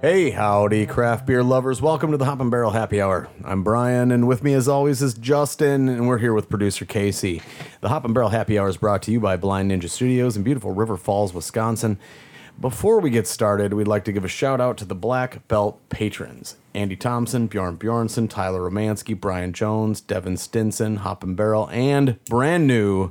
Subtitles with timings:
[0.00, 1.82] Hey, howdy, craft beer lovers.
[1.82, 3.28] Welcome to the Hop and Barrel Happy Hour.
[3.44, 7.42] I'm Brian, and with me, as always, is Justin, and we're here with producer Casey.
[7.80, 10.44] The Hop and Barrel Happy Hour is brought to you by Blind Ninja Studios in
[10.44, 11.98] beautiful River Falls, Wisconsin.
[12.60, 15.80] Before we get started, we'd like to give a shout out to the Black Belt
[15.88, 22.22] patrons Andy Thompson, Bjorn Bjornson, Tyler Romansky, Brian Jones, Devin Stinson, Hop and Barrel, and
[22.26, 23.10] brand new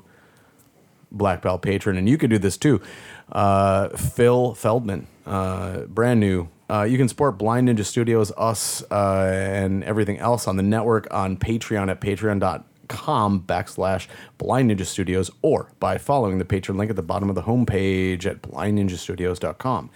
[1.11, 2.81] black belt patron, and you could do this too.
[3.29, 6.47] Uh, Phil Feldman, uh, brand new.
[6.69, 11.07] Uh, you can support Blind Ninja Studios, us, uh, and everything else on the network
[11.11, 16.95] on Patreon at patreon.com backslash Blind Ninja Studios or by following the Patreon link at
[16.95, 19.89] the bottom of the homepage at blindninjastudios.com.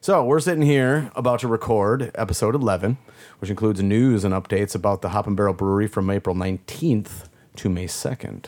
[0.00, 2.98] So we're sitting here about to record episode 11,
[3.40, 7.24] which includes news and updates about the Hop and Barrel Brewery from April 19th
[7.56, 8.46] to May 2nd.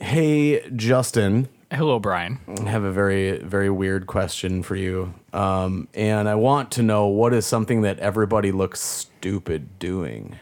[0.00, 2.40] Hey, Justin, Hello, Brian.
[2.64, 5.14] I have a very, very weird question for you.
[5.32, 10.40] Um, and I want to know what is something that everybody looks stupid doing?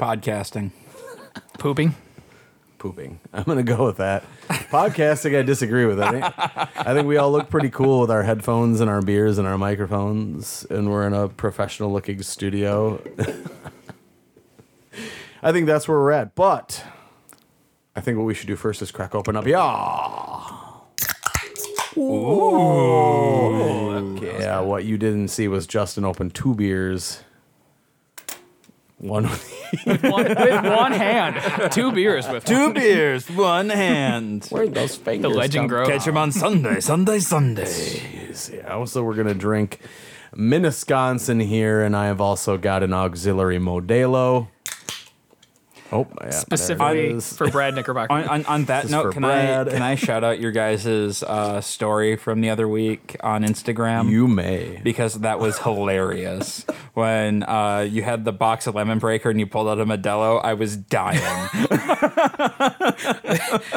[0.00, 0.72] Podcasting.
[1.60, 1.94] Pooping.
[2.78, 3.20] Pooping.
[3.32, 4.24] I'm going to go with that.
[4.48, 6.00] Podcasting, I disagree with.
[6.00, 6.24] I think,
[6.84, 9.58] I think we all look pretty cool with our headphones and our beers and our
[9.58, 13.00] microphones, and we're in a professional looking studio.
[15.40, 16.34] I think that's where we're at.
[16.34, 16.84] But
[17.94, 19.46] I think what we should do first is crack open up.
[19.46, 20.58] Yeah.
[21.96, 24.18] Ooh.
[24.22, 27.22] Yeah, what you didn't see was Justin open two beers.
[28.98, 31.72] One with One, with one hand.
[31.72, 34.44] Two beers with Two beers, one hand.
[34.50, 35.86] Where'd those the fingers legend come grow.
[35.86, 37.64] Catch them on Sunday, Sunday, Sunday.
[37.64, 39.80] Jeez, Yeah, also we're gonna drink
[40.34, 44.46] Minnetonka here, and I have also got an auxiliary Modelo.
[45.92, 48.12] Oh, yeah, Specifically for Brad Knickerbocker.
[48.12, 50.50] On, on, on that This is for note, can I can I shout out your
[50.52, 54.10] guys' uh, story from the other week on Instagram?
[54.10, 54.80] you may.
[54.82, 56.64] because that was hilarious.
[56.94, 60.40] when uh, you had the box of lemon breaker and you pulled out a Modelo,
[60.42, 61.20] I was dying.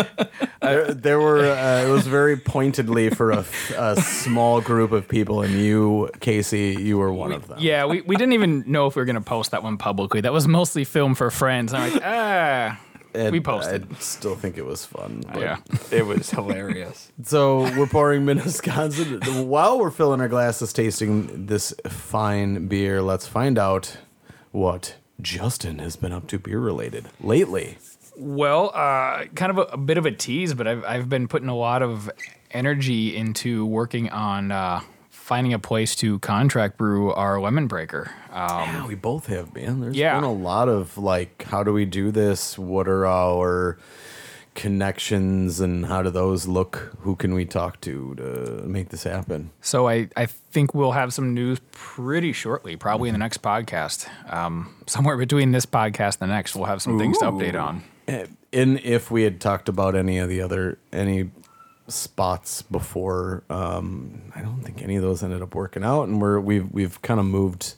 [0.62, 1.46] There, there were.
[1.46, 3.46] Uh, it was very pointedly for a,
[3.78, 7.60] a small group of people, and you, Casey, you were one of them.
[7.62, 10.22] yeah, we, we didn't even know if we were going to post that one publicly.
[10.22, 11.72] That was mostly filmed for friends.
[11.72, 12.82] And I'm like, ah.
[13.14, 13.88] And we posted.
[13.92, 15.24] I still think it was fun.
[15.32, 15.58] but- Yeah.
[15.92, 17.12] it was hilarious.
[17.24, 19.22] So we're pouring Minnetonka.
[19.44, 23.98] While we're filling our glasses, tasting this fine beer, let's find out
[24.52, 27.78] what Justin has been up to beer related lately.
[28.18, 31.50] Well, uh, kind of a, a bit of a tease, but I've, I've been putting
[31.50, 32.10] a lot of
[32.52, 38.12] energy into working on uh, finding a place to contract brew our lemon breaker.
[38.32, 39.82] Um, Yeah, we both have, man.
[39.82, 40.16] There's Yeah.
[40.16, 42.58] been a lot of like, how do we do this?
[42.58, 43.78] What are our
[44.54, 46.94] connections and how do those look?
[47.02, 48.24] Who can we talk to to
[48.66, 49.52] make this happen?
[49.62, 54.08] So I, I think we'll have some news pretty shortly, probably in the next podcast.
[54.32, 57.84] Um, somewhere between this podcast and the next, we'll have some things to update on.
[58.08, 61.30] In if we had talked about any of the other any
[61.88, 66.40] spots before um i don't think any of those ended up working out and we're
[66.40, 67.76] we've we've kind of moved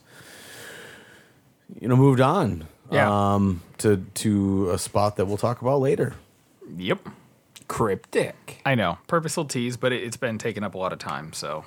[1.80, 3.34] you know moved on Yeah.
[3.34, 6.14] um to to a spot that we'll talk about later
[6.76, 7.08] Yep.
[7.66, 8.60] Cryptic.
[8.66, 8.98] I know.
[9.08, 11.64] Purposeful tease, but it, it's been taking up a lot of time, so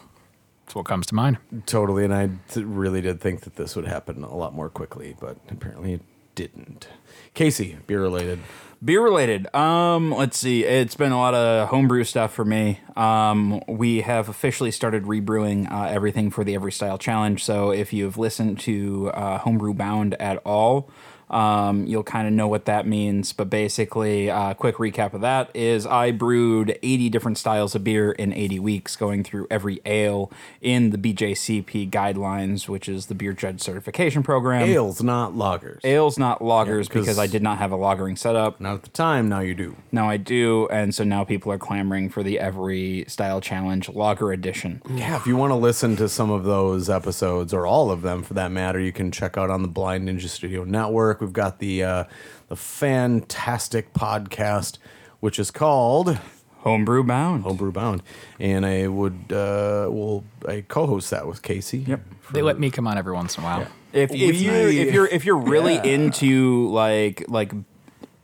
[0.66, 1.38] that's what comes to mind.
[1.68, 5.16] totally and i t- really did think that this would happen a lot more quickly
[5.20, 6.02] but apparently it
[6.36, 6.88] didn't
[7.34, 8.40] casey beer related
[8.84, 9.53] Beer related.
[9.53, 10.64] Um, let's see.
[10.64, 12.80] It's been a lot of homebrew stuff for me.
[12.96, 17.44] Um, we have officially started rebrewing uh, everything for the Every Style Challenge.
[17.44, 20.90] So if you've listened to uh, Homebrew Bound at all,
[21.31, 23.34] um, you'll kind of know what that means.
[23.34, 28.12] But basically, uh, quick recap of that is I brewed 80 different styles of beer
[28.12, 30.31] in 80 weeks, going through every ale
[30.62, 34.62] in the BJCP guidelines, which is the Beer Judge Certification Program.
[34.68, 38.59] ales not lagers Ales, not lagers, 'cause- because I did not have a lagering setup.
[38.59, 41.58] not at the time now you do Now I do, and so now people are
[41.58, 44.82] clamoring for the Every Style Challenge Lager Edition.
[44.94, 48.22] Yeah, if you want to listen to some of those episodes or all of them
[48.23, 51.21] for that matter, you can check out on the Blind Ninja Studio Network.
[51.22, 52.03] We've got the uh,
[52.50, 54.78] the fantastic podcast,
[55.20, 56.18] which is called
[56.59, 57.44] Homebrew Bound.
[57.44, 58.02] Homebrew Bound,
[58.40, 61.79] and I would uh, will I co-host that with Casey.
[61.79, 62.02] Yep.
[62.34, 63.68] They let me come on every once in a while.
[63.94, 65.84] If, if you if you're if you're really Yeah.
[65.84, 67.52] into like like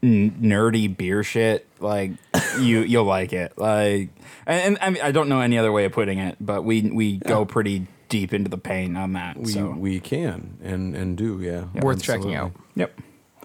[0.01, 2.11] n- nerdy beer shit, like
[2.59, 3.57] you you'll like it.
[3.57, 4.09] Like
[4.45, 6.81] and, and I mean I don't know any other way of putting it, but we
[6.89, 9.37] we go pretty deep into the pain on that.
[9.37, 11.65] We so we can and and do yeah.
[11.81, 12.53] Worth checking out.
[12.77, 12.99] Yep.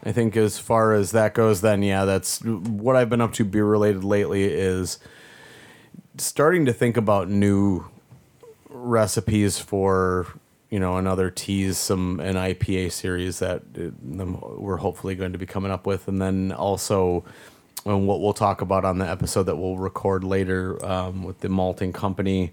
[0.04, 3.44] I think as far as that goes, then yeah, that's what I've been up to
[3.44, 4.98] beer related lately is
[6.18, 7.86] starting to think about new
[8.68, 10.26] recipes for
[10.70, 14.24] you know another teas, some an IPA series that uh,
[14.56, 17.24] we're hopefully going to be coming up with, and then also.
[17.84, 21.48] And what we'll talk about on the episode that we'll record later um, with the
[21.48, 22.52] malting company,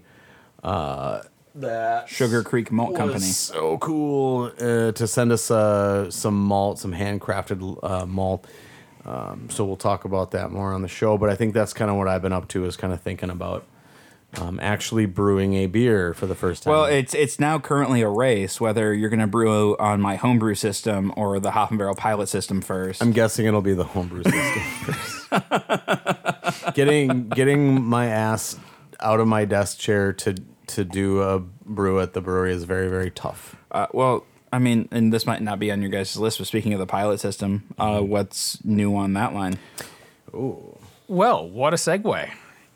[0.64, 1.20] uh,
[1.60, 3.20] that Sugar Creek Malt was Company.
[3.24, 8.46] so cool uh, to send us uh, some malt, some handcrafted uh, malt.
[9.04, 11.16] Um, so we'll talk about that more on the show.
[11.16, 13.30] But I think that's kind of what I've been up to is kind of thinking
[13.30, 13.64] about
[14.38, 16.72] um, actually brewing a beer for the first time.
[16.72, 20.54] Well, it's it's now currently a race whether you're going to brew on my homebrew
[20.54, 23.02] system or the Hop and Barrel pilot system first.
[23.02, 24.62] I'm guessing it'll be the homebrew system
[24.94, 26.74] first.
[26.74, 28.58] getting getting my ass
[29.00, 30.34] out of my desk chair to
[30.74, 33.56] to do a brew at the brewery is very very tough.
[33.70, 36.72] Uh, well, I mean, and this might not be on your guys' list, but speaking
[36.72, 38.08] of the pilot system, uh, Mm-hmm.
[38.08, 39.58] what's new on that line?
[40.34, 40.76] Ooh.
[41.08, 42.30] Well, what a segue.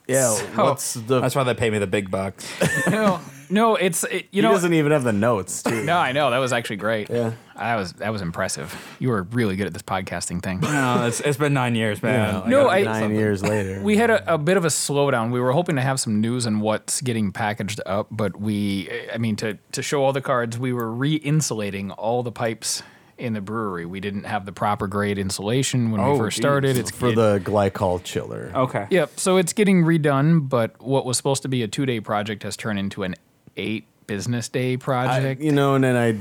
[0.07, 1.21] Yeah, So- what's the?
[1.21, 2.47] That's why they pay me the big bucks.
[2.91, 3.21] no,
[3.55, 4.53] no, it's it, you he know.
[4.53, 5.63] doesn't even have the notes.
[5.63, 5.85] Too.
[5.85, 7.09] No, I know that was actually great.
[7.09, 7.33] Yeah.
[7.57, 8.75] that was that was impressive.
[8.99, 10.61] You were really good at this podcasting thing.
[10.61, 12.43] no, it's, it's been nine years, man.
[12.45, 13.81] Yeah, No, got I- nine years later.
[13.83, 15.31] We had a, a bit of a slowdown.
[15.31, 19.19] We were hoping to have some news on what's getting packaged up, but we, I
[19.19, 22.83] mean, to to show all the cards, we were re-insulating all the pipes
[23.17, 23.87] in the brewery.
[23.87, 26.43] We didn't have the proper grade insulation when Oh, we first geez.
[26.43, 26.77] started.
[26.77, 28.51] It's for it- the glycol chiller.
[28.53, 28.89] Okay.
[28.91, 29.21] Yep.
[29.21, 32.57] So it's getting redone, but what was supposed to be a two day project has
[32.57, 33.15] turned into an
[33.57, 35.41] eight business day I, project.
[35.41, 36.19] you know, and then I,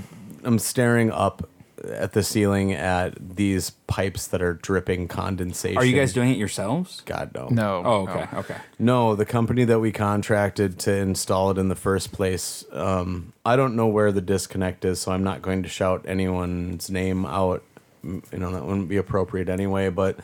[0.48, 1.50] I'm staring up
[1.84, 5.78] at the ceiling at these pipes that are dripping condensation.
[5.78, 7.02] Are you guys doing it yourselves?
[7.06, 7.48] God no.
[7.50, 7.82] no.
[7.86, 8.56] Oh, okay, okay.
[8.80, 12.64] No, the company that we contracted to install it in the first place.
[12.72, 16.90] Um, I don't know where the disconnect is, so I'm not going to shout anyone's
[16.90, 17.64] name out.
[18.04, 19.90] You know that wouldn't be appropriate anyway.
[19.90, 20.20] But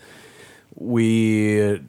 [0.75, 1.81] we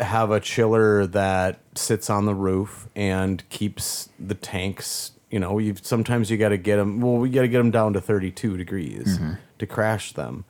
[0.00, 5.12] have a chiller that sits on the roof and keeps the tanks.
[5.30, 7.00] You know, you sometimes you got to get them.
[7.00, 9.18] Well, we got to get them down to 32 degrees
[9.58, 10.44] to crash them,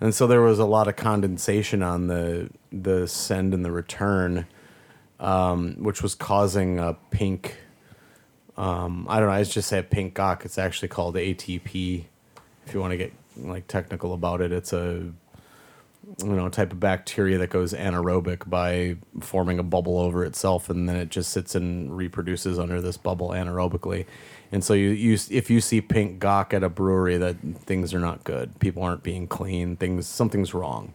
[0.00, 4.46] and so there was a lot of condensation on the the send and the return
[5.20, 7.56] um, which was causing a pink.
[8.56, 9.34] Um, I don't know.
[9.34, 10.44] I just say a pink gawk.
[10.44, 12.04] It's actually called ATP.
[12.66, 15.12] If you want to get like technical about it, it's a
[16.18, 20.88] you know type of bacteria that goes anaerobic by forming a bubble over itself, and
[20.88, 24.06] then it just sits and reproduces under this bubble anaerobically.
[24.52, 27.98] And so you, you if you see pink gawk at a brewery, that things are
[28.00, 28.58] not good.
[28.60, 29.76] People aren't being clean.
[29.76, 30.94] Things something's wrong.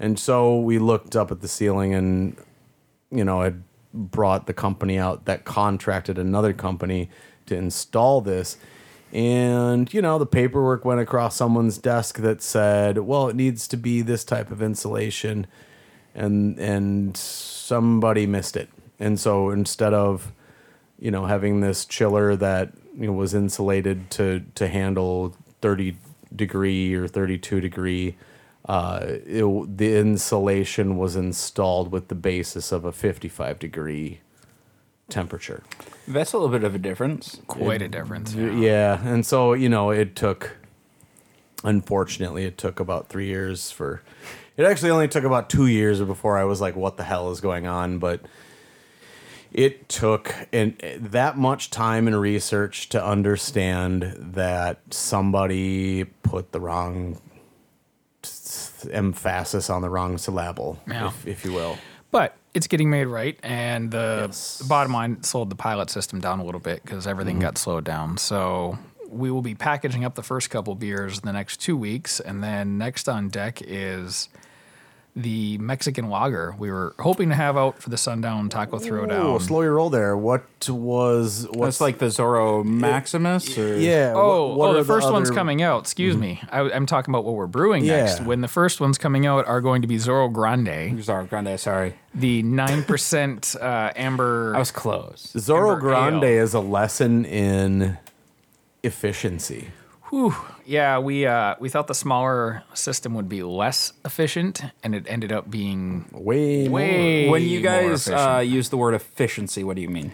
[0.00, 2.36] And so we looked up at the ceiling and
[3.10, 3.62] you know, had
[3.92, 7.10] brought the company out that contracted another company
[7.46, 8.56] to install this.
[9.12, 13.76] And, you know, the paperwork went across someone's desk that said, well, it needs to
[13.76, 15.46] be this type of insulation.
[16.14, 18.68] And, and somebody missed it.
[18.98, 20.32] And so instead of,
[20.98, 25.96] you know, having this chiller that, you know, was insulated to, to handle 30
[26.34, 28.16] degree or 32 degree,
[28.68, 34.20] uh, it, the insulation was installed with the basis of a 55 degree
[35.08, 35.62] temperature.
[36.06, 37.40] That's a little bit of a difference.
[37.46, 38.34] Quite a difference.
[38.34, 39.00] Yeah.
[39.06, 40.56] and so you know it took.
[41.64, 44.02] Unfortunately, it took about three years for.
[44.56, 47.40] It actually only took about two years before I was like, "What the hell is
[47.40, 48.20] going on?" But
[49.52, 56.60] it took and eh, that much time and research to understand that somebody put the
[56.60, 57.20] wrong
[58.92, 61.08] emphasis on the wrong syllable, Yeah.
[61.08, 61.78] if, if you will.
[62.10, 64.62] But it's getting made right, and the, Yes.
[64.62, 67.42] bottom line slowed the pilot system down a little bit because everything Mm-hmm.
[67.42, 68.16] got slowed down.
[68.18, 68.78] So
[69.08, 72.42] we will be packaging up the first couple beers in the next two weeks, and
[72.42, 74.28] then next on deck is
[75.16, 76.54] the Mexican lager.
[76.58, 79.10] We were hoping to have out for the sundown taco throwdown.
[79.24, 80.16] Oh, slow your roll there.
[80.16, 84.12] What was what's That's like the Zorro Maximus, or yeah?
[84.14, 85.80] Oh, what- what oh, the first one's other- coming out.
[85.80, 86.40] Excuse me.
[86.52, 88.04] I, I'm talking about what we're brewing Yeah.
[88.04, 88.20] next.
[88.22, 91.58] When the first ones coming out are going to be Zorro Grande, Zorro Grande.
[91.58, 94.52] Sorry, the nine percent uh, amber.
[94.54, 95.32] I was close.
[95.34, 96.42] Zorro Grande Ale.
[96.44, 97.98] is a lesson in
[98.84, 99.68] efficiency.
[100.10, 100.34] Whew.
[100.64, 105.32] Yeah, we uh, we thought the smaller system would be less efficient, and it ended
[105.32, 106.68] up being Way, way.
[106.68, 106.72] more.
[106.72, 107.28] way.
[107.28, 108.16] When you guys efficient.
[108.36, 110.12] uh, use the word efficiency, what do you mean?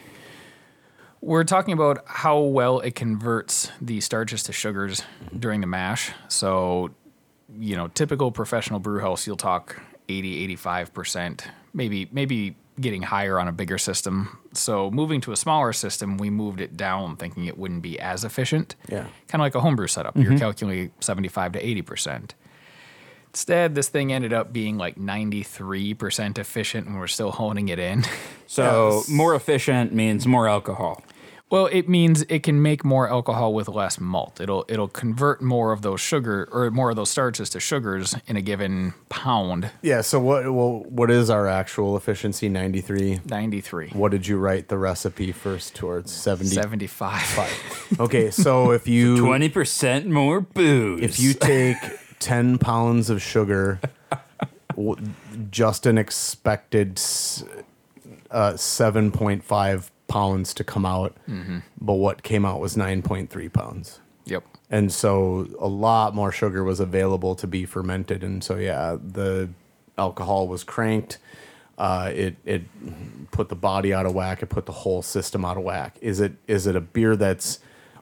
[1.21, 5.03] we're talking about how well it converts the starches to sugars
[5.39, 6.13] during the mash.
[6.29, 6.91] So,
[7.59, 13.49] you know, typical professional brew house, you'll talk 80, 85%, maybe, maybe getting higher on
[13.49, 14.39] a bigger system.
[14.53, 18.25] So, moving to a smaller system, we moved it down thinking it wouldn't be as
[18.25, 18.77] efficient.
[18.89, 19.07] Yeah.
[19.29, 20.17] Kind of like a homebrew setup.
[20.17, 20.39] You're mm-hmm.
[20.39, 22.31] calculating 75 to 80%.
[23.29, 28.05] Instead, this thing ended up being like 93% efficient and we're still honing it in.
[28.47, 29.09] So Yes.
[29.09, 31.03] more efficient means more alcohol.
[31.51, 34.41] Well, it means it can make more alcohol with less malt.
[34.41, 38.37] It'll it'll convert more of those sugar or more of those starches to sugars in
[38.37, 39.71] a given pound.
[39.83, 40.01] Yeah.
[40.01, 40.45] So what?
[40.53, 42.49] Well, what is our actual efficiency?
[42.49, 43.21] Ninety three.
[43.27, 43.91] 93.
[43.91, 46.11] What did you write the recipe first towards?
[46.13, 46.51] Seventy.
[46.51, 47.81] 75.
[48.01, 48.31] Okay.
[48.31, 51.03] So if you Twenty percent more booze.
[51.03, 51.77] if you take
[52.19, 53.79] 10 pounds of sugar
[55.51, 56.99] just an expected
[58.31, 61.13] uh, 7.5 pounds to come out
[61.81, 64.01] but what came out was 9.3 pounds.
[64.27, 64.43] Yep.
[64.71, 68.21] and so a lot more sugar was available to be fermented.
[68.25, 69.51] And so yeah the
[69.99, 71.19] alcohol was cranked.
[71.77, 72.63] Uh, it it
[73.33, 74.43] put the body out of whack.
[74.43, 75.93] It put the whole system out of whack.
[76.01, 77.59] Is it is it a beer that's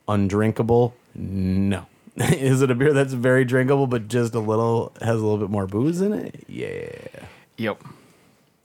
[0.06, 0.94] undrinkable?
[1.14, 1.86] No.
[2.50, 5.48] Is it a beer that's very drinkable but just a little has a little bit
[5.50, 6.44] more booze in it?
[6.46, 7.26] Yeah.
[7.56, 7.82] Yep.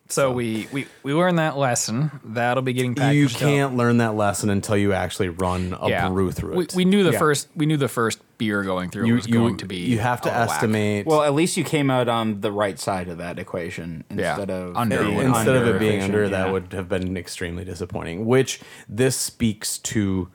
[0.09, 2.11] So, we, we we learned that lesson.
[2.23, 3.41] That'll be getting you packaged up.
[3.41, 7.03] can't learn that lesson until you actually run a brew through we, it we knew
[7.03, 7.19] the Yeah.
[7.19, 9.99] first we knew the first beer going through you, was you, going to be you
[9.99, 10.55] have to out of whack.
[10.57, 14.31] estimate well, at least you came out on the right side of that equation Yeah,
[14.31, 16.87] instead of under being would- instead of under it being efficient, under that would have
[16.87, 20.29] been extremely disappointing which this speaks to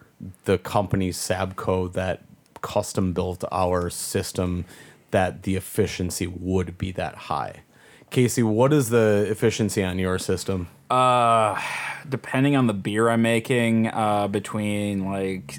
[0.44, 2.22] the company sabco that
[2.60, 4.64] custom built our system
[5.12, 7.62] that the efficiency would be that high
[8.12, 11.58] casey what is the efficiency on your system Uh,
[12.08, 15.58] depending on the beer I'm making, uh, between like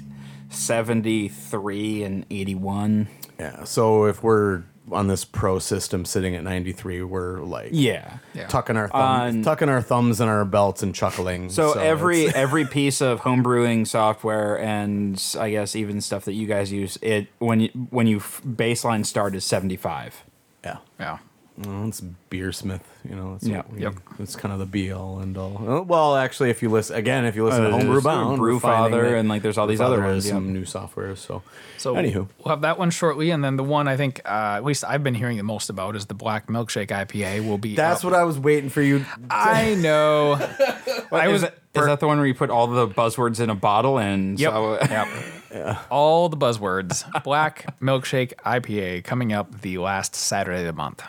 [0.50, 3.08] seventy three and eighty one.
[3.38, 8.18] yeah so if we're on this pro system sitting at 93 we're like Yeah.
[8.34, 8.48] Yeah.
[8.48, 12.66] tucking our thumb, On- tucking our thumbs in our belts and chuckling So, every every
[12.66, 17.60] piece of homebrewing software and I guess even stuff that you guys use, it when
[17.60, 20.22] you when you baseline start is seventy five.
[20.62, 21.18] yeah Yeah.
[21.56, 23.34] Well, it's Beersmith, you know.
[23.36, 23.58] It's Yeah.
[23.58, 23.94] what we- Yep.
[24.18, 25.56] It's kind of the be all end all.
[25.64, 28.38] Uh, Well, actually, if you listen again, if you listen to Uh, Homebrew there's Bound,
[28.38, 30.32] Brew Father and, like, there's all these other ones, yeah.
[30.32, 31.14] Some new software.
[31.14, 31.42] So,
[31.76, 34.64] So anywho, we'll have that one shortly, and then the one I think uh, at
[34.64, 37.46] least I've been hearing the most about is the Black Milkshake IPA.
[37.46, 38.10] Will be that's up.
[38.10, 39.04] what I was waiting for you.
[39.30, 40.32] I know.
[41.12, 43.48] I is, was that, is that the one where you put all the buzzwords in
[43.50, 44.52] a bottle and Yep.
[44.52, 45.78] so yep.
[45.90, 47.04] All the buzzwords.
[47.22, 51.02] Black Milkshake IPA coming up the last Saturday of the month.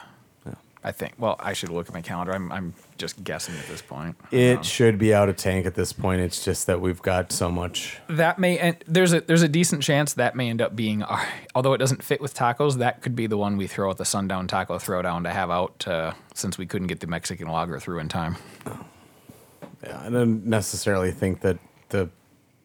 [0.86, 1.14] I think.
[1.18, 2.32] Well, I should look at my calendar.
[2.32, 4.16] I'm, I'm just guessing at this point.
[4.30, 6.22] It should be out of tank at this point.
[6.22, 7.98] It's just that we've got so much.
[8.08, 11.28] That may and there's a there's a decent chance that may end up being our,
[11.56, 12.78] although it doesn't fit with tacos.
[12.78, 15.88] That could be the one we throw at the sundown taco throwdown to have out
[15.88, 18.36] uh, since we couldn't get the Mexican lager through in time.
[19.84, 21.58] Yeah, I don't necessarily think that
[21.90, 22.12] the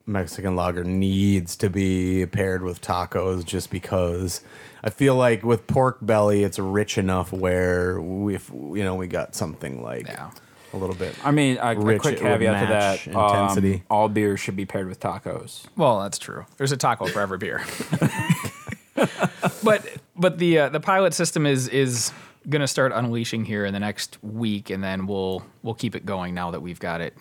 [0.06, 4.40] Mexican lager needs to be paired with tacos just because
[4.82, 9.06] I feel like with pork belly, it's rich enough where we, if you know, we
[9.06, 10.30] got something like Yeah.
[10.72, 11.14] a little bit.
[11.24, 13.82] I mean, a, a quick caveat to match that: um, intensity.
[13.90, 15.66] all beers should be paired with tacos.
[15.76, 16.44] Well, that's true.
[16.56, 17.62] There's a taco for every beer.
[19.62, 22.12] but but the uh, the pilot system is is
[22.48, 26.04] going to start unleashing here in the next week, and then we'll we'll keep it
[26.06, 27.14] going now that we've got it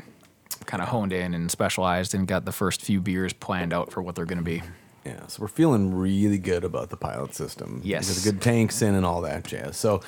[0.70, 4.04] kind of honed in and specialized, and got the first few beers planned out for
[4.04, 4.62] what they're going to be.
[5.04, 7.82] Yeah, so we're feeling really good about the pilot system.
[7.84, 8.06] Yes.
[8.06, 9.78] There's good tanks in and all that jazz.
[9.78, 10.02] So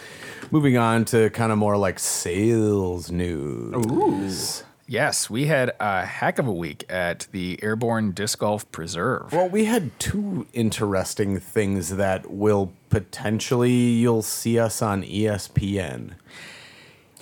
[0.51, 4.63] moving on to kind of more like sales news.
[4.88, 9.32] Yes, we had a heck of a week at the Airborne Disc Golf Preserve.
[9.32, 16.12] Well, we had two interesting things that will potentially you'll see us on ESPN.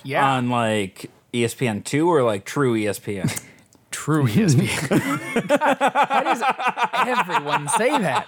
[0.02, 3.42] Yeah, On like ESPN two or like true ESPN.
[3.90, 5.48] true ESPN.
[5.48, 6.42] Why does
[7.18, 8.26] everyone say that?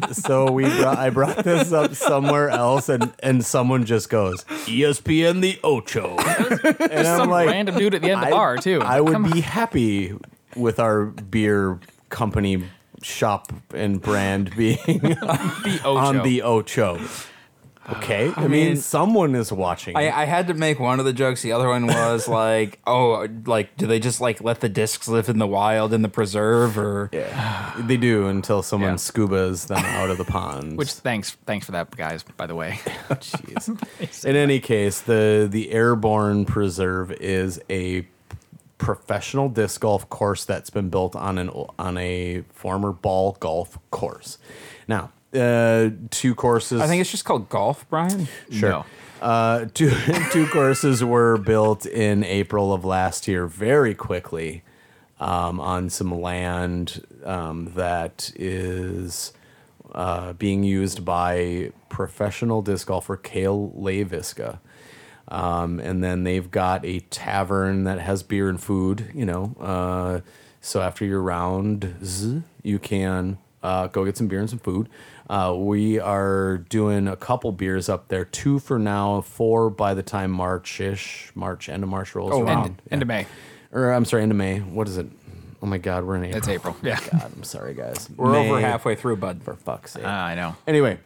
[0.12, 4.80] So we brought, I brought this up somewhere else and and someone just goes "E
[4.82, 6.16] ESPN the Ocho.
[6.18, 8.80] and I'm Some like random dude at the end of the I- bar too.
[8.82, 10.14] I would Come be happy
[10.54, 11.80] with our beer
[12.10, 12.64] company
[13.02, 15.00] shop and brand being on,
[15.64, 15.96] the Ocho.
[15.96, 17.00] on the Ocho.
[17.90, 19.96] Okay, I, mean, mean, someone is watching.
[19.96, 21.40] I, I had to make one of the jokes.
[21.40, 25.28] The other one was like, oh, like do they just like let the discs live
[25.30, 27.08] in the wild in the preserve or?
[27.12, 28.96] yeah, they do until someone Yeah.
[28.96, 30.76] scubas them out of the pond.
[30.76, 32.22] Which thanks thanks for that, guys.
[32.36, 32.72] By the way,
[33.08, 34.24] Jeez.
[34.24, 38.06] In any case, the the Airborne Preserve is a
[38.76, 44.38] professional disc golf course that's been built on an on a former ball golf course.
[44.86, 46.80] Now, uh, two courses.
[46.80, 48.28] I think it's just called golf, Brian.
[48.50, 48.70] Sure.
[48.70, 48.86] No.
[49.20, 49.90] Uh, two
[50.32, 54.62] two courses were built in April of last year, very quickly,
[55.18, 59.32] um, on some land um, that is
[59.92, 64.60] uh, being used by professional disc golfer Kale Leviska.
[65.30, 70.20] Um, and then they've got a tavern that has beer and food, you know, uh,
[70.60, 72.24] So after your rounds,
[72.62, 74.88] you can uh, go get some beer and some food.
[75.28, 80.02] Uh, we are doing a couple beers up there, two for now, four by the
[80.02, 82.64] time March ish, March end of March rolls Oh, around.
[82.66, 83.26] End, end of May.
[83.72, 84.60] Or I'm sorry, end of May.
[84.60, 85.06] What is it?
[85.62, 86.38] Oh my God, we're in April.
[86.38, 86.76] It's April.
[86.82, 86.98] Yeah.
[87.12, 88.08] God, I'm sorry, guys.
[88.16, 89.42] We're over halfway through, bud.
[89.42, 90.04] For fuck's sake.
[90.06, 90.56] Ah, I know.
[90.66, 90.98] Anyway,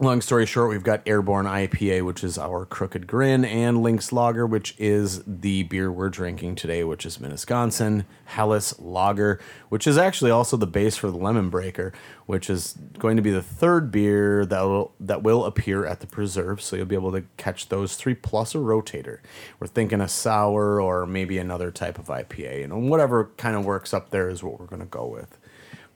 [0.00, 4.46] long story short, we've got Airborne IPA, which is our Crooked Grin, and Lynx Lager,
[4.46, 9.40] which is the beer we're drinking today, which is Minnetonka Helles Lager,
[9.70, 11.92] which is actually also the base for the Lemon Breaker,
[12.26, 16.06] which is going to be the third beer that will that will appear at the
[16.06, 16.62] preserve.
[16.62, 19.18] So you'll be able to catch those three plus a rotator.
[19.58, 23.64] We're thinking a sour or maybe another type of IPA, you know, whatever kind of
[23.64, 25.38] works up there is what we're going to go with.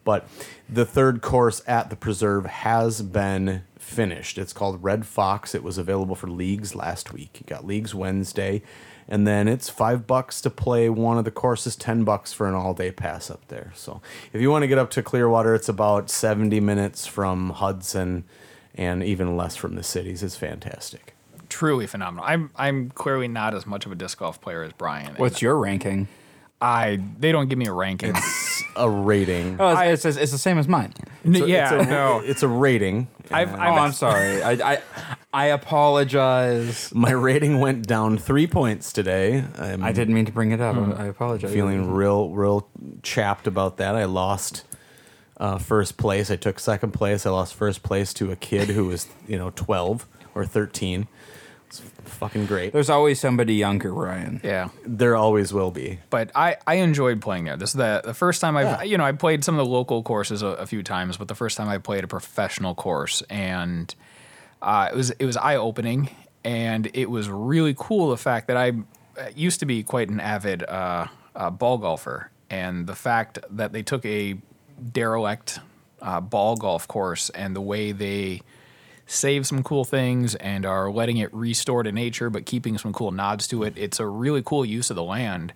[0.05, 0.27] But
[0.69, 4.39] the third course at the preserve has been finished.
[4.39, 5.55] It's called Red Fox.
[5.55, 7.39] It was available for leagues last week.
[7.41, 8.63] You got leagues Wednesday,
[9.07, 12.55] and then it's five bucks to play one of the courses, ten bucks for an
[12.55, 13.73] all day pass up there.
[13.75, 14.01] So
[14.33, 18.25] if you want to get up to Clearwater, it's about seventy minutes from Hudson,
[18.75, 20.23] and even less from the cities.
[20.23, 21.15] It's fantastic.
[21.49, 22.25] Truly phenomenal.
[22.27, 25.15] I'm I'm clearly not as much of a disc golf player as Brian.
[25.17, 26.09] What's your ranking?
[26.63, 28.13] I they don't give me a ranking.
[28.17, 29.57] It's a rating.
[29.61, 30.95] Oh, it's, it's, it's the same as mine.
[31.25, 32.21] N- So yeah, it's a, no.
[32.25, 33.09] it's a rating.
[33.31, 34.43] I've, Oh, I've I'm sorry.
[34.43, 34.79] I, I
[35.33, 36.93] I apologize.
[36.95, 39.45] My rating went down three points today.
[39.59, 40.77] I'm I didn't mean to bring it up.
[40.99, 41.53] I apologize.
[41.53, 42.69] feeling real real
[43.03, 43.95] chapped about that.
[43.95, 44.65] I lost
[45.39, 46.31] uh, first place.
[46.31, 47.27] I took second place.
[47.27, 51.09] I lost first place to a kid who was you know twelve or thirteen.
[51.73, 52.73] It's fucking great.
[52.75, 54.41] There's always somebody younger, Ryan.
[54.45, 54.69] yeah.
[54.85, 56.01] There always will be.
[56.11, 57.57] but I, I enjoyed playing there.
[57.57, 60.03] This is the the first time I've you know I played some of the local
[60.03, 63.95] courses a, a few times, but the first time I played a professional course, and
[64.61, 66.11] uh, it was it was eye opening,
[66.45, 68.73] and it was really cool the fact that I
[69.19, 73.73] uh, used to be quite an avid uh, uh, ball golfer, and the fact that
[73.73, 74.37] they took a
[74.93, 75.59] derelict
[76.03, 78.43] uh, ball golf course and the way they
[79.13, 83.11] save some cool things and are letting it restore to nature, but keeping some cool
[83.11, 83.75] nods to it.
[83.77, 85.53] It's a really cool use of the land,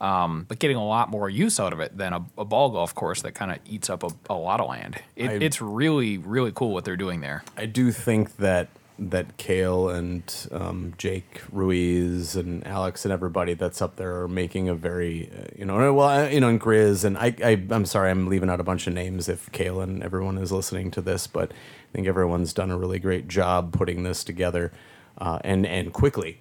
[0.00, 2.94] um, but getting a lot more use out of it than a, a ball golf
[2.94, 4.96] course that kind of eats up a, a lot of land.
[5.14, 7.44] It, I- it's really, really cool what they're doing there.
[7.56, 13.82] I do think that that Kale and um, Jake Ruiz and Alex and everybody that's
[13.82, 17.04] up there are making a very uh, you know well I- you know and Grizz
[17.04, 20.02] and I, I I'm sorry I'm leaving out a bunch of names if Kale and
[20.02, 24.02] everyone is listening to this but I think everyone's done a really great job putting
[24.02, 24.72] this together
[25.18, 26.40] uh, and and quickly.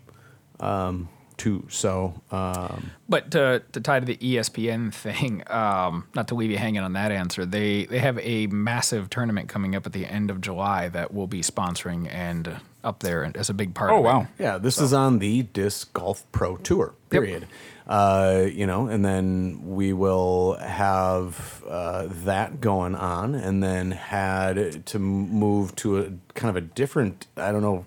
[0.59, 6.35] Um, too so um, But to, to tie to the ESPN thing, um, not to
[6.35, 9.93] leave you hanging on that answer, they, they have a massive tournament coming up at
[9.93, 13.73] the end of July that we'll be sponsoring and uh, up there as a big
[13.73, 14.07] part Oh of it.
[14.07, 14.27] wow.
[14.37, 16.93] Yeah, this is on the Disc Golf Pro Tour.
[17.09, 17.47] Period.
[17.87, 24.85] Uh, you know, and then we will have uh, that going on, and then had
[24.87, 27.85] to move to a kind of a different, I don't know,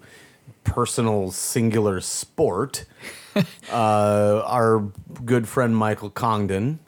[0.64, 2.84] personal singular sport.
[3.72, 4.80] uh, our
[5.24, 6.80] good friend Michael Congdon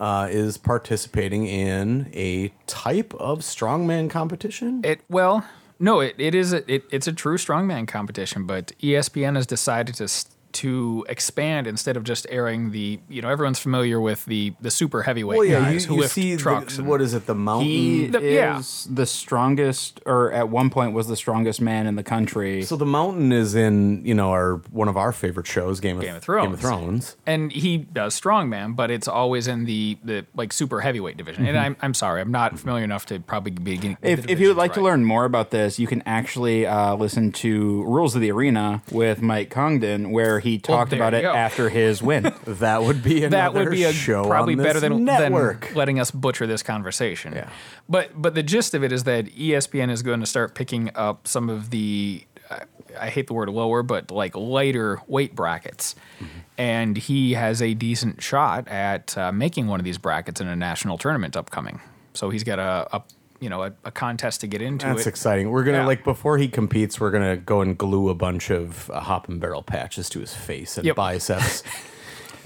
[0.00, 4.80] uh, is participating in a type of strongman competition.
[4.84, 5.46] It well,
[5.78, 9.94] no, it, it is a, it, it's a true strongman competition, but ESPN has decided
[9.96, 14.54] to s- to expand instead of just airing the you know everyone's familiar with the
[14.60, 16.78] the super heavyweight well, yeah, you, guys who you lift see the- trucks.
[16.78, 17.26] and- what is it?
[17.26, 17.66] The mountain.
[17.68, 18.58] He The- yeah.
[18.58, 22.62] is the strongest, or at one point was the strongest man in the country.
[22.62, 26.02] So the mountain is in you know our one of our favorite shows, Game of,
[26.02, 26.44] Game of Thrones.
[26.46, 27.16] Game of Thrones.
[27.26, 31.46] and he does strongman, but it's always in the the like super heavyweight division.
[31.46, 33.98] And I'm I'm sorry, I'm not familiar enough to probably be getting.
[34.02, 36.94] if, if you would divisions like to learn more about this, you can actually uh,
[36.94, 41.22] listen to Rules of the Arena with Mike Congdon, where he talked there about it
[41.22, 41.32] go.
[41.32, 42.32] after his win.
[42.46, 45.74] That would be another that would be a show probably better than, than network.
[45.74, 47.32] letting us butcher this conversation.
[47.32, 47.48] Yeah.
[47.88, 51.26] But but the gist of it is that ESPN is going to start picking up
[51.26, 52.62] some of the I-
[53.00, 55.94] I hate the word lower, but like lighter weight brackets.
[56.20, 56.38] Mm-hmm.
[56.58, 60.54] And he has a decent shot at uh, making one of these brackets in a
[60.54, 61.80] national tournament upcoming.
[62.12, 63.02] So he's got a, a
[63.44, 65.08] you know a, a contest to get into That's it.
[65.10, 65.50] exciting.
[65.50, 65.86] We're gonna Yeah.
[65.86, 69.38] like before he competes, we're gonna go and glue a bunch of uh, hop and
[69.38, 70.96] barrel patches to his face and Yep.
[70.96, 71.62] biceps.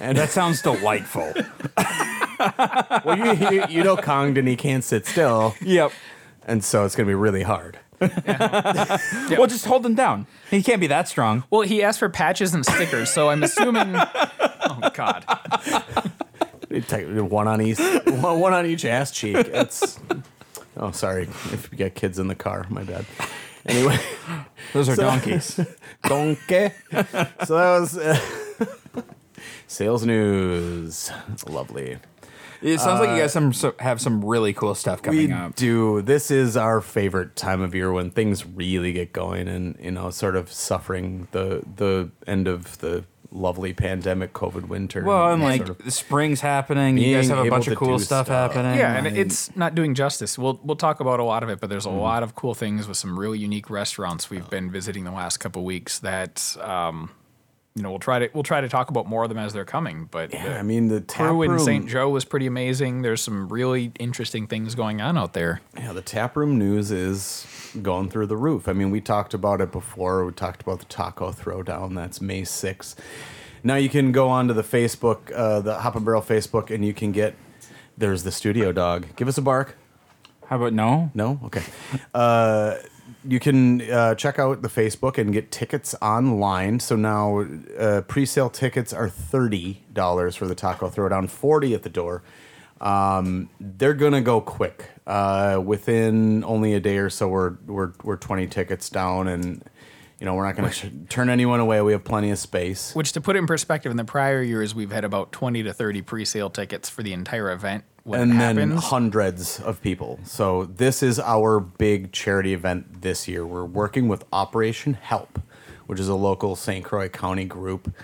[0.00, 1.32] And that sounds delightful.
[3.04, 5.90] well, you, you, you know Congdon, he can't sit still, yep.
[6.46, 7.80] and so it's gonna be really hard.
[8.00, 10.26] Well, just hold him down.
[10.52, 11.42] He can't be that strong.
[11.50, 13.94] Well, he asked for patches and stickers, so I'm assuming.
[13.96, 15.24] oh God.
[16.86, 19.34] Take one on each, one one on each ass cheek.
[19.36, 19.98] It's
[20.78, 22.66] oh, sorry if you got kids in the car.
[22.70, 23.04] My bad.
[23.66, 23.98] Anyway.
[24.72, 25.60] Those are donkeys.
[26.02, 26.70] Donkey.
[26.90, 28.20] so that was uh,
[29.66, 31.10] sales news.
[31.46, 31.98] Lovely.
[32.60, 35.54] It sounds like you guys some so, have some really cool stuff coming We up.
[35.54, 36.02] do.
[36.02, 40.10] This is our favorite time of year when things really get going, and you know,
[40.10, 45.04] sort of suffering the the end of the lovely pandemic COVID winter.
[45.04, 46.96] Well, and like sort of- the spring's happening.
[46.98, 48.52] You guys have a bunch of cool stuff, stuff.
[48.54, 48.78] happening.
[48.78, 50.38] Yeah, and like- it's not doing justice.
[50.38, 52.88] We'll we'll talk about a lot of it, but there's a lot of cool things
[52.88, 57.10] with some really unique restaurants we've been visiting the last couple weeks that um,
[57.78, 59.64] you know we'll try to we'll try to talk about more of them as they're
[59.64, 60.08] coming.
[60.10, 61.88] But yeah, the I mean the tap crew in St.
[61.88, 63.02] Joe was pretty amazing.
[63.02, 65.60] There's some really interesting things going on out there.
[65.76, 67.46] Yeah, the tap room news is
[67.80, 68.68] going through the roof.
[68.68, 70.24] I mean, we talked about it before.
[70.24, 71.94] We talked about the taco throwdown.
[71.94, 72.96] That's May 6th.
[73.62, 76.84] Now you can go on to the Facebook, uh, the Hop and Barrel Facebook, and
[76.84, 77.34] you can get.
[77.96, 79.06] There's the studio dog.
[79.16, 79.76] Give us a bark.
[80.46, 81.10] how about no?
[81.14, 81.40] No?
[81.44, 81.62] Okay.
[82.14, 82.76] Uh,
[83.24, 86.80] you can uh, check out the Facebook and get tickets online.
[86.80, 87.46] So now
[87.78, 92.22] uh, pre-sale tickets are thirty dollars for the Taco Throwdown, forty at the door.
[92.80, 94.90] Um, they're gonna go quick.
[95.06, 99.64] Uh, within only a day or so, we're we're we're twenty tickets down, and
[100.20, 101.80] you know we're not gonna sh- turn anyone away.
[101.82, 102.94] We have plenty of space.
[102.94, 105.72] Which, to put it in perspective, in the prior years we've had about 20 to
[105.72, 107.84] 30 pre-sale tickets for the entire event.
[108.08, 110.18] When and it then hundreds of people.
[110.24, 113.46] So this is our big charity event this year.
[113.46, 115.38] We're working with Operation Help,
[115.86, 116.82] which is a local St.
[116.82, 117.94] Croix County group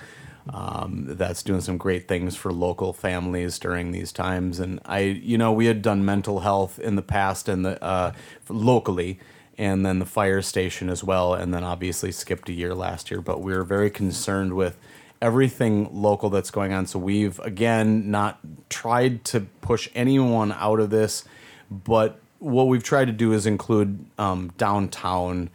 [0.52, 4.60] um, that's doing some great things for local families during these times.
[4.60, 8.12] And I, you know, we had done mental health in the past and the uh,
[8.50, 9.18] locally.
[9.56, 13.20] And then the fire station as well, and then obviously skipped a year last year.
[13.20, 14.76] But we were very concerned with
[15.24, 16.86] everything local that's going on.
[16.86, 21.24] So we've again not tried to push anyone out of this,
[21.70, 25.48] but what we've tried to do is include um, downtown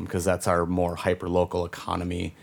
[0.00, 2.34] because that's our more hyper local economy.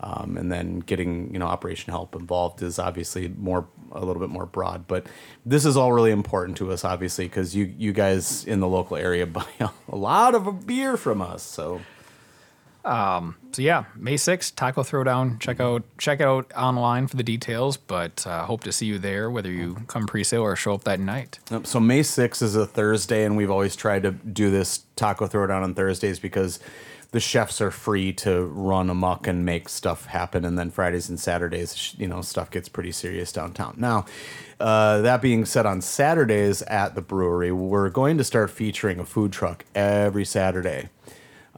[0.00, 4.30] Um, and then getting you know Operation Help involved is obviously more a little bit
[4.30, 5.06] more broad, but
[5.44, 8.96] this is all really important to us, obviously, because you you guys in the local
[8.96, 11.42] area buy a lot of beer from us.
[11.42, 11.80] So
[13.52, 15.40] So yeah, May 6th, Taco Throwdown.
[15.40, 19.30] Check out check out online for the details, but uh, hope to see you there,
[19.30, 21.38] whether you come pre-sale or show up that night.
[21.50, 25.26] Yep, So May 6th is a Thursday, and we've always tried to do this taco
[25.26, 26.60] throwdown on Thursdays because
[27.10, 30.44] the chefs are free to run amok and make stuff happen.
[30.44, 33.74] And then Fridays and Saturdays, you know, stuff gets pretty serious downtown.
[33.78, 34.04] Now,
[34.60, 39.04] uh, that being said, on Saturdays at the brewery, we're going to start featuring a
[39.04, 40.90] food truck every Saturday.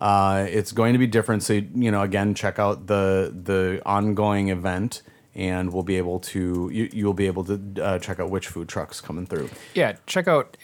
[0.00, 1.42] Uh, it's going to be different.
[1.42, 5.02] So you know, again, check out the the ongoing event,
[5.34, 8.68] and we'll be able to you, you'll be able to uh, check out which food
[8.68, 9.50] trucks coming through.
[9.74, 10.56] Yeah, check out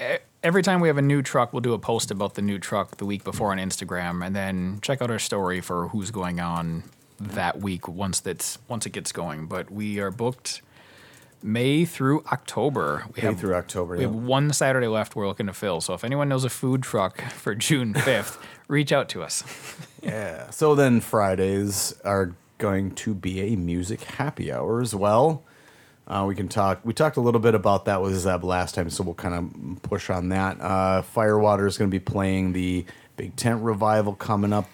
[0.42, 2.98] every time we have a new truck, we'll do a post about the new truck
[2.98, 6.84] the week before on Instagram, and then check out our story for who's going on
[7.18, 9.46] that week once that's once it gets going.
[9.46, 10.62] But we are booked
[11.42, 13.04] May through October.
[13.14, 13.94] We May have through October.
[13.94, 14.06] We yeah.
[14.06, 15.80] have one Saturday left we're looking to fill.
[15.80, 19.42] So if anyone knows a food truck for June 5th, reach out to us.
[20.02, 20.50] Yeah.
[20.50, 25.42] So then Fridays are going to be a music happy hour as well.
[26.06, 26.78] Uh, we can talk.
[26.84, 29.82] We talked a little bit about that with Zeb last time, so we'll kind of
[29.82, 30.60] push on that.
[30.60, 32.84] Uh, Firewater is going to be playing the
[33.16, 34.68] Big Tent Revival coming up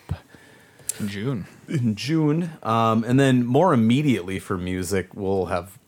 [1.01, 1.47] In June.
[1.67, 5.79] in June, um, and then more immediately for music, we'll have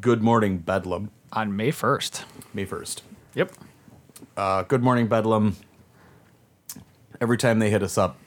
[0.00, 2.22] Good Morning Bedlam On May 1st.
[2.52, 3.02] May first.
[3.34, 3.52] Yep.
[4.36, 5.56] uh, Good Morning Bedlam.
[7.20, 8.18] Every time they hit us up,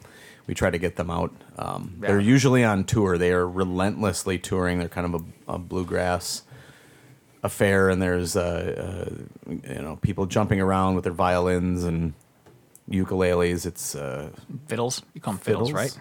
[0.47, 1.34] we try to get them out.
[1.58, 3.17] Um, They're usually on tour.
[3.17, 4.80] They are relentlessly touring.
[4.80, 6.43] They're kind of a, a bluegrass
[7.43, 9.10] affair, and there's uh,
[9.50, 12.13] uh, you know people jumping around with their violins and
[12.89, 13.65] ukuleles.
[13.65, 14.30] It's uh,
[14.67, 15.02] Fiddles.
[15.13, 15.73] You call them fiddles, Fiddles?
[15.73, 16.00] right?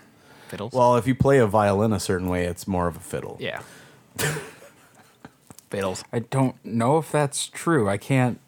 [0.49, 0.73] Fiddles.
[0.73, 3.37] well, if you play a violin a certain way, it's more of a fiddle.
[3.41, 3.63] yeah.
[5.71, 6.05] fiddles.
[6.13, 7.89] I don't know if that's true.
[7.89, 8.39] I can't.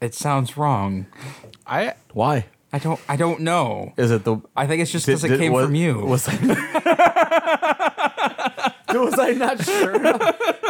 [0.00, 1.06] It sounds wrong.
[1.66, 2.46] I Why?
[2.72, 2.98] I don't.
[3.08, 3.92] I don't know.
[3.98, 4.38] Is it the?
[4.56, 5.98] I think it's just because it did- came was- from you.
[6.00, 6.34] Was I,
[8.94, 9.92] was I not sure?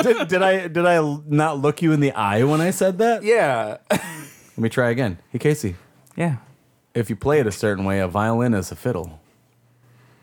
[0.02, 3.22] did, did I did I not look you in the eye when I said that?
[3.22, 3.78] yeah.
[3.90, 5.18] Let me try again.
[5.30, 5.76] Hey Casey,
[6.16, 6.36] yeah.
[6.94, 9.20] if you play it a certain way, a violin is a fiddle.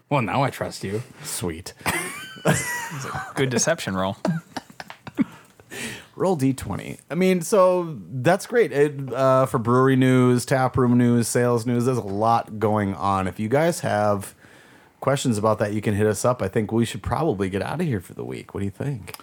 [0.09, 1.01] Well, now I trust you.
[1.23, 1.73] Sweet.
[3.35, 4.17] good deception roll.
[6.19, 6.99] Roll d20.
[7.09, 8.73] I mean, so that's great.
[8.73, 13.25] It, uh, for brewery news, tap room news, sales news, there's a lot going on.
[13.25, 14.35] If you guys have
[14.99, 16.41] questions about that, you can hit us up.
[16.41, 18.53] I think we should probably get out of here for the week.
[18.53, 19.15] What do you think?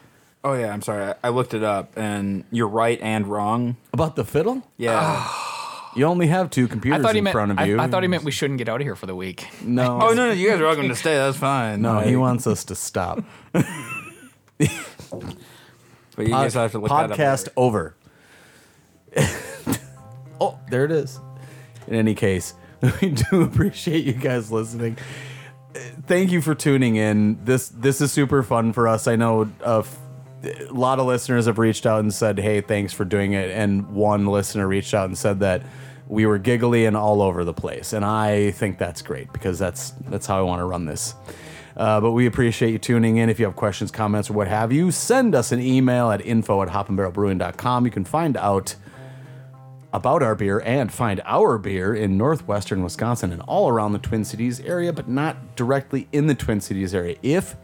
[0.43, 0.73] Oh yeah.
[0.73, 1.05] I'm sorry.
[1.05, 3.77] I, I looked it up, and you're right and wrong.
[3.93, 4.67] About the fiddle?
[4.79, 5.29] Yeah.
[5.97, 7.33] You only have two I computers thought he in meant.
[7.33, 7.79] front of I, you.
[7.79, 9.47] I thought he meant we shouldn't get out of here for the week.
[9.63, 9.99] No.
[10.03, 10.33] oh no, no.
[10.33, 11.15] You guys are welcome to stay.
[11.15, 11.83] That's fine.
[11.83, 13.23] No, Like, he wants us to stop.
[16.17, 17.95] But you guys have to look that up podcast over.
[20.41, 21.21] oh, there it is.
[21.87, 22.55] In any case,
[23.01, 24.97] we do appreciate you guys listening.
[26.07, 27.45] Thank you for tuning in.
[27.45, 29.07] This this is super fun for us.
[29.07, 29.99] I know a f-
[30.43, 33.91] a lot of listeners have reached out and said, "Hey, thanks for doing it." And
[33.91, 35.63] one listener reached out and said that
[36.09, 39.91] we were giggly and all over the place, and I think that's great because that's
[40.09, 41.15] that's how I want to run this.
[41.77, 43.29] Uh, but we appreciate you tuning in.
[43.29, 46.63] If you have questions, comments, or what have you, send us an email at info
[46.63, 47.85] at hopandbarrelbrewing.com.
[47.85, 48.77] You can find out
[49.93, 54.25] about our beer and find our beer in northwestern Wisconsin and all around the Twin
[54.25, 57.17] Cities area, but not directly in the Twin Cities area.
[57.23, 57.57] If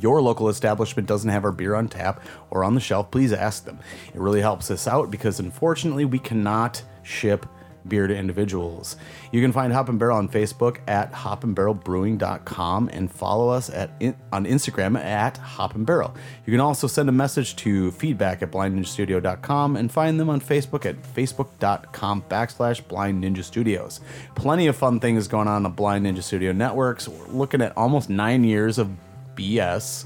[0.00, 3.64] your local establishment doesn't have our beer on tap or on the shelf, please ask
[3.64, 3.78] them.
[4.14, 7.46] It really helps us out because unfortunately we cannot ship
[7.86, 8.96] beer to individuals.
[9.30, 13.90] You can find Hop and Barrel on Facebook at hopandbarrelbrewing.com and follow us at
[14.32, 16.14] on Instagram at Hop and Barrel.
[16.46, 20.86] You can also send a message to feedback at blindninjastudio.com and find them on Facebook
[20.86, 24.00] at facebook.com backslash blind ninja studios.
[24.34, 27.08] Plenty of fun things going on the Blind Ninja Studio networks.
[27.08, 28.90] We're looking at almost nine years of
[29.34, 30.04] BS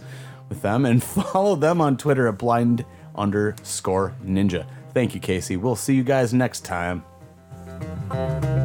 [0.49, 2.85] with them and follow them on Twitter at blind
[3.15, 4.67] underscore ninja.
[4.93, 5.57] Thank you, Casey.
[5.57, 7.05] We'll see you guys next time.
[8.09, 8.56] Thank you.